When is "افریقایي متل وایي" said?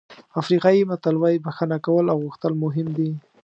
0.41-1.43